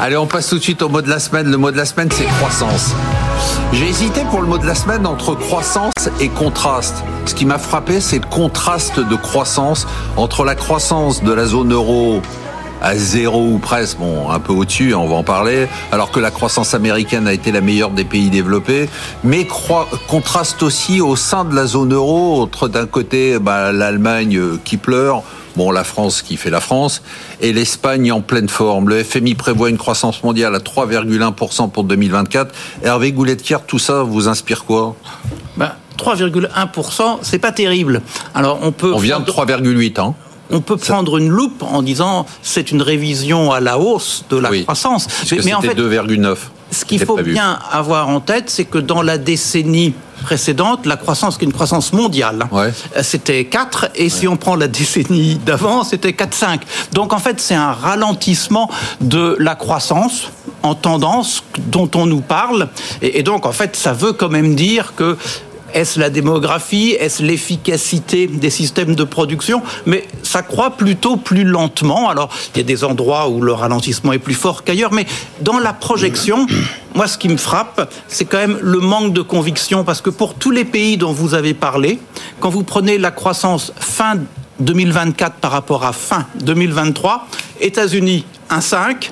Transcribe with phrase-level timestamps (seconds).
[0.00, 1.50] Allez, on passe tout de suite au mot de la semaine.
[1.50, 2.94] Le mot de la semaine, c'est croissance.
[3.72, 7.02] J'ai hésité pour le mot de la semaine entre croissance et contraste.
[7.24, 11.72] Ce qui m'a frappé, c'est le contraste de croissance entre la croissance de la zone
[11.72, 12.22] euro
[12.86, 16.30] à zéro ou presque, bon, un peu au-dessus, on va en parler, alors que la
[16.30, 18.88] croissance américaine a été la meilleure des pays développés,
[19.24, 19.48] mais
[20.06, 24.76] contraste aussi au sein de la zone euro, entre d'un côté bah, l'Allemagne euh, qui
[24.76, 25.24] pleure,
[25.56, 27.02] bon, la France qui fait la France,
[27.40, 28.88] et l'Espagne en pleine forme.
[28.88, 32.54] Le FMI prévoit une croissance mondiale à 3,1% pour 2024.
[32.84, 34.94] Hervé Goulet-Kier, tout ça vous inspire quoi?
[35.56, 38.02] Ben, 3,1%, c'est pas terrible.
[38.32, 38.92] Alors on peut.
[38.94, 40.14] On vient de 3,8 hein
[40.50, 44.50] on peut prendre une loupe en disant c'est une révision à la hausse de la
[44.62, 45.06] croissance.
[45.44, 46.36] Mais, en fait, 2,9.
[46.70, 51.36] Ce qu'il faut bien avoir en tête, c'est que dans la décennie précédente, la croissance,
[51.36, 52.70] qui est une croissance mondiale, hein,
[53.02, 56.60] c'était 4, et si on prend la décennie d'avant, c'était 4,5.
[56.92, 58.68] Donc en fait, c'est un ralentissement
[59.00, 60.30] de la croissance
[60.62, 62.68] en tendance dont on nous parle,
[63.02, 65.16] et, et donc en fait, ça veut quand même dire que
[65.74, 66.96] est-ce la démographie?
[66.98, 69.62] Est-ce l'efficacité des systèmes de production?
[69.84, 72.08] Mais ça croît plutôt plus lentement.
[72.08, 75.06] Alors, il y a des endroits où le ralentissement est plus fort qu'ailleurs, mais
[75.40, 76.46] dans la projection,
[76.94, 80.34] moi, ce qui me frappe, c'est quand même le manque de conviction, parce que pour
[80.34, 81.98] tous les pays dont vous avez parlé,
[82.40, 84.14] quand vous prenez la croissance fin
[84.60, 87.26] 2024 par rapport à fin 2023,
[87.60, 89.10] États-Unis 1,5,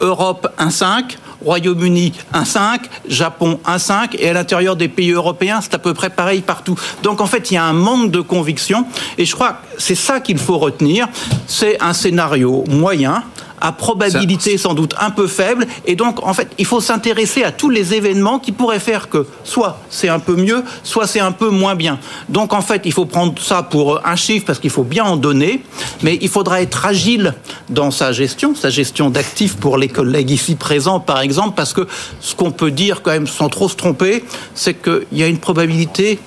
[0.00, 5.94] Europe 1,5, Royaume-Uni 1,5, Japon 1,5 et à l'intérieur des pays européens, c'est à peu
[5.94, 6.76] près pareil partout.
[7.02, 8.86] Donc en fait, il y a un manque de conviction
[9.16, 11.08] et je crois que c'est ça qu'il faut retenir.
[11.46, 13.22] C'est un scénario moyen
[13.60, 15.66] à probabilité sans doute un peu faible.
[15.86, 19.26] Et donc, en fait, il faut s'intéresser à tous les événements qui pourraient faire que
[19.44, 21.98] soit c'est un peu mieux, soit c'est un peu moins bien.
[22.28, 25.16] Donc, en fait, il faut prendre ça pour un chiffre parce qu'il faut bien en
[25.16, 25.62] donner,
[26.02, 27.34] mais il faudra être agile
[27.68, 31.86] dans sa gestion, sa gestion d'actifs pour les collègues ici présents, par exemple, parce que
[32.20, 35.38] ce qu'on peut dire quand même sans trop se tromper, c'est qu'il y a une
[35.38, 36.18] probabilité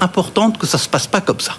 [0.00, 1.56] importante que ça se passe pas comme ça.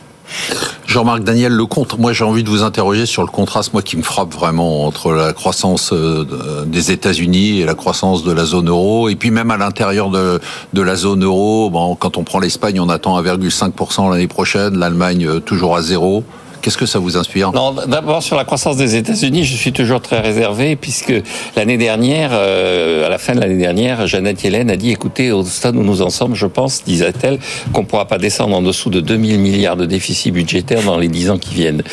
[0.88, 3.98] Jean-Marc Daniel, le compte, moi j'ai envie de vous interroger sur le contraste, moi qui
[3.98, 8.70] me frappe vraiment entre la croissance euh, des États-Unis et la croissance de la zone
[8.70, 10.40] euro, et puis même à l'intérieur de,
[10.74, 15.76] la zone euro, quand on prend l'Espagne, on attend 1,5% l'année prochaine, l'Allemagne euh, toujours
[15.76, 16.24] à zéro.
[16.62, 20.02] Qu'est-ce que ça vous inspire Non, d'abord sur la croissance des États-Unis, je suis toujours
[20.02, 21.14] très réservé puisque
[21.56, 25.44] l'année dernière, euh, à la fin de l'année dernière, Jeannette Yellen a dit "Écoutez, au
[25.44, 27.40] stade où nous en sommes, je pense, disait-elle,
[27.74, 31.08] qu'on ne pourra pas descendre en dessous de 2000 milliards de déficit budgétaire dans les
[31.08, 31.84] 10 ans qui viennent."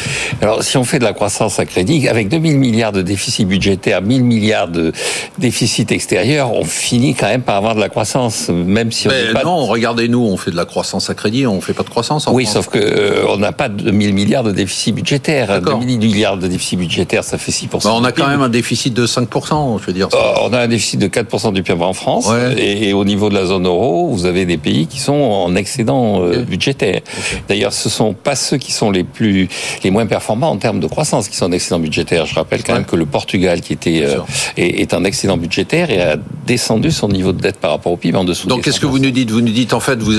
[0.41, 4.03] Alors, si on fait de la croissance à crédit, avec 2000 milliards de déficit budgétaire,
[4.03, 4.93] 1000 milliards de
[5.39, 9.45] déficit extérieur, on finit quand même par avoir de la croissance, même si on pas...
[9.45, 12.27] non, regardez-nous, on fait de la croissance à crédit, on fait pas de croissance.
[12.27, 14.62] En oui, sauf que euh, on n'a pas 2000 milliards de déficit
[14.93, 15.61] budgétaire.
[15.61, 17.85] 2000 milliards de déficit budgétaire, ça fait 6%.
[17.85, 20.09] Bah, on a quand même un déficit de 5%, je veux dire.
[20.15, 22.29] Euh, on a un déficit de 4% du PIB en France.
[22.57, 26.23] Et, au niveau de la zone euro, vous avez des pays qui sont en excédent
[26.23, 27.01] euh, budgétaire.
[27.49, 29.49] D'ailleurs, ce sont pas ceux qui sont les plus,
[29.83, 32.27] les moins performants en termes de croissance qui sont en excédent budgétaire.
[32.27, 34.19] Je rappelle quand même que le Portugal, qui était, euh,
[34.57, 38.19] est, en excédent budgétaire et a descendu son niveau de dette par rapport au PIB
[38.19, 38.49] en dessous.
[38.49, 39.31] Donc, qu'est-ce que vous nous dites?
[39.31, 40.13] Vous nous dites, en fait, vous,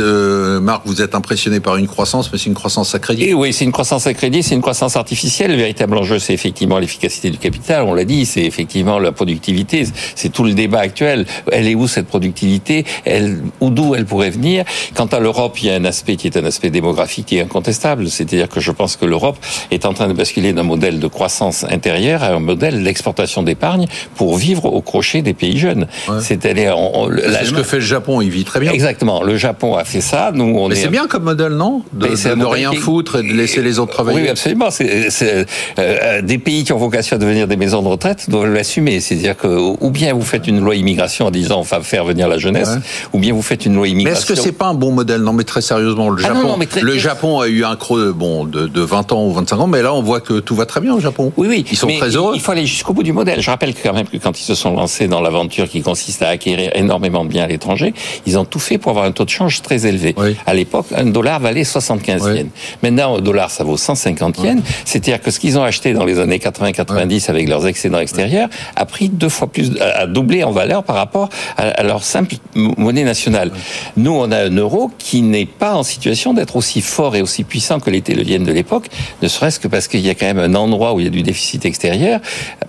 [0.62, 3.24] Marc, vous êtes impressionné par une croissance, mais c'est une croissance à crédit.
[3.26, 5.52] Et oui, c'est une croissance à crédit, c'est une croissance artificielle.
[5.52, 7.84] Le véritable enjeu, c'est effectivement l'efficacité du capital.
[7.84, 9.86] On l'a dit, c'est effectivement la productivité.
[10.16, 11.26] C'est tout le débat actuel.
[11.52, 12.86] Elle est où cette productivité?
[13.06, 14.64] Elle, ou d'où elle pourrait venir?
[14.96, 17.42] Quant à l'Europe, il y a un aspect qui est un aspect démographique qui est
[17.42, 18.08] incontestable.
[18.10, 19.38] C'est-à-dire que je pense que l'Europe
[19.72, 23.88] est en train de basculer d'un modèle de croissance intérieure à un modèle d'exportation d'épargne
[24.16, 25.88] pour vivre au crochet des pays jeunes.
[26.22, 26.78] C'est-à-dire,
[27.18, 28.22] c'est ce que fait le Japon.
[28.22, 28.72] Il vit très bien.
[28.72, 29.22] Exactement.
[29.24, 30.32] Le Japon a fait ça.
[30.34, 31.84] Nous, on Mais c'est bien comme modèle, non?
[31.92, 34.13] De, de, rien foutre et de laisser les autres travailler.
[34.14, 34.70] Oui, absolument.
[34.72, 35.46] C'est,
[35.80, 39.00] euh, des pays qui ont vocation à devenir des maisons de retraite doivent l'assumer.
[39.00, 42.28] C'est-à-dire que ou bien vous faites une loi immigration en disant on va faire venir
[42.28, 42.72] la jeunesse,
[43.14, 44.26] ou bien vous faites une loi immigration.
[44.28, 45.22] Mais est-ce que c'est pas un bon modèle?
[45.22, 48.68] Non, mais très sérieusement, le ah Japon, le Japon a eu un creux bon de,
[48.68, 50.94] de, 20 ans ou 25 ans, mais là on voit que tout va très bien
[50.94, 51.32] au Japon.
[51.38, 51.66] Oui, oui.
[51.72, 52.34] Ils sont très heureux.
[52.36, 53.42] Il faut aller jusqu'au bout du modèle.
[53.42, 56.30] Je rappelle quand même que quand ils se sont lancés dans l'aventure qui consiste à
[56.30, 57.94] acquérir énormément de biens à l'étranger,
[58.26, 60.16] ils ont tout fait pour avoir un taux de change très élevé.
[60.46, 62.48] À l'époque, un dollar valait 75 yens.
[62.82, 64.62] Maintenant, un dollar, ça vaut 150 yens.
[64.86, 68.86] C'est-à-dire que ce qu'ils ont acheté dans les années 80-90 avec leurs excédents extérieurs a
[68.86, 73.52] pris deux fois plus, a doublé en valeur par rapport à, leur simple monnaie nationale.
[73.98, 77.44] Nous, on a un euro qui n'est pas en situation d'être aussi fort et aussi
[77.44, 78.88] puissant que l'était le yen de l'époque,
[79.22, 81.12] ne serait-ce que parce qu'il y a quand même un endroit où il y a
[81.12, 82.20] du déficit extérieur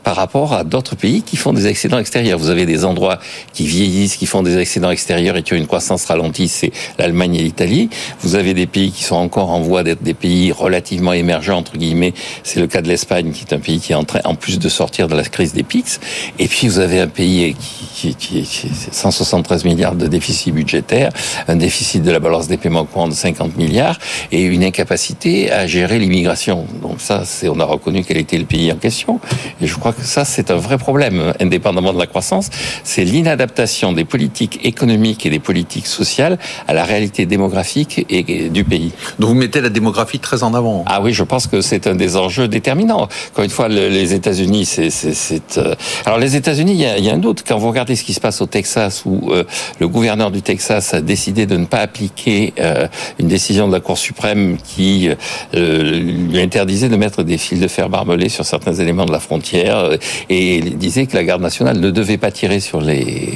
[0.03, 2.39] par rapport à d'autres pays qui font des excédents extérieurs.
[2.39, 3.19] Vous avez des endroits
[3.53, 7.35] qui vieillissent, qui font des excédents extérieurs et qui ont une croissance ralentie, c'est l'Allemagne
[7.37, 7.91] et l'Italie.
[8.21, 11.59] Vous avez des pays qui sont encore en voie d'être des pays relativement émergents émergents
[11.59, 12.15] entre guillemets.
[12.43, 14.59] C'est le cas de l'Espagne, qui est un pays qui est en train, en plus
[14.59, 15.99] de sortir de la crise des pics.
[16.39, 17.57] Et puis vous avez un pays
[17.95, 21.11] qui, qui, qui, 173 milliards de déficit budgétaire,
[21.49, 23.99] un déficit de la balance des paiements courants de 50 milliards
[24.33, 26.67] et une incapacité à gérer l'immigration.
[26.83, 29.21] Donc ça, c'est on a reconnu quel était le pays en question.
[29.61, 32.51] Et je crois que ça, c'est un vrai problème, indépendamment de la croissance.
[32.83, 36.39] C'est l'inadaptation des politiques économiques et des politiques sociales
[36.69, 38.93] à la réalité démographique et du pays.
[39.19, 40.85] Donc vous mettez la démographie très en avant.
[40.87, 43.09] Ah oui, je pense que c'est un des enjeux déterminants.
[43.31, 45.59] Encore une fois, les États-Unis, c'est.
[45.59, 45.75] Euh,
[46.05, 47.45] alors les États-Unis, il y, a, un doute.
[47.47, 49.45] Quand vous regardez ce qui se passe au Texas, où euh,
[49.79, 52.87] le gouverneur du Texas a décidé de ne pas appliquer euh,
[53.19, 55.09] une décision de la Cour suprême qui
[55.53, 59.91] lui interdisait de mettre des fils de fer barbelés sur certains éléments de la frontière
[60.29, 63.35] et disait que la garde nationale ne devait pas tirer sur les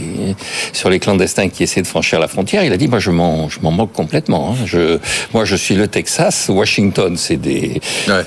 [0.73, 2.65] sur les clandestins qui essaient de franchir la frontière.
[2.65, 4.51] Il a dit, moi, je m'en je m'en moque complètement.
[4.51, 4.65] Hein.
[4.65, 4.99] Je,
[5.33, 7.68] moi, je suis le Texas, Washington, c'est des.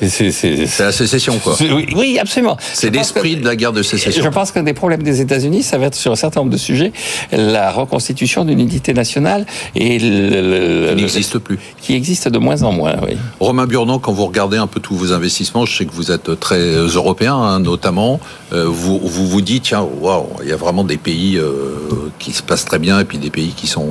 [0.01, 1.55] C'est la sécession, quoi.
[1.95, 2.57] Oui, absolument.
[2.73, 4.23] C'est l'esprit de la guerre de sécession.
[4.23, 6.57] Je pense qu'un des problèmes des États-Unis, ça va être sur un certain nombre de
[6.57, 6.91] sujets
[7.31, 9.45] la reconstitution d'une unité nationale
[9.75, 12.95] et le, qui n'existe plus, qui existe de moins en moins.
[13.03, 13.17] Oui.
[13.39, 16.39] Romain Burnand, quand vous regardez un peu tous vos investissements, je sais que vous êtes
[16.39, 18.19] très européen, hein, notamment.
[18.53, 22.33] Euh, vous, vous, vous dites tiens, waouh, il y a vraiment des pays euh, qui
[22.33, 23.89] se passent très bien et puis des pays qui sont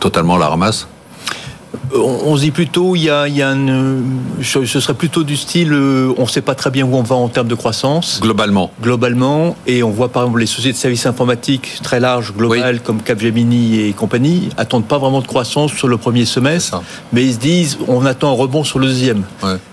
[0.00, 0.88] totalement la ramasse.
[1.94, 3.54] On, se dit plutôt, il y a, il y a
[4.42, 7.16] ce serait plutôt du style, euh, on ne sait pas très bien où on va
[7.16, 8.20] en termes de croissance.
[8.20, 8.70] Globalement.
[8.82, 13.02] Globalement, et on voit par exemple les sociétés de services informatiques très larges, globales, comme
[13.02, 16.82] Capgemini et compagnie, attendent pas vraiment de croissance sur le premier semestre,
[17.12, 19.24] mais ils se disent, on attend un rebond sur le deuxième.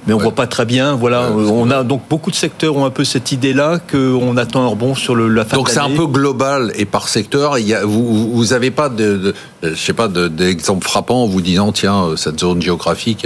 [0.07, 0.95] Mais on ne voit pas très bien.
[0.95, 4.67] Voilà, on a donc beaucoup de secteurs ont un peu cette idée-là qu'on attend un
[4.67, 7.57] rebond sur le, la fin Donc c'est un peu global et par secteur.
[7.57, 9.33] Il y a, vous n'avez pas de,
[9.63, 13.25] je sais pas d'exemple frappant en vous disant tiens euh, cette zone géographique,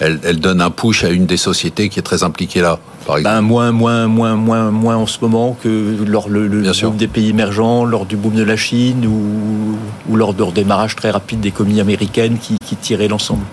[0.00, 3.20] elle, donne un push à une des sociétés qui est très impliquée là, par ben,
[3.20, 3.42] exemple.
[3.42, 7.84] moins, moins, moins, moins, moins en ce moment que lors le, boom des pays émergents,
[7.84, 12.38] lors du boom de la Chine ou, lors du démarrage très rapide des communes américaines
[12.38, 13.44] qui, qui tiraient l'ensemble.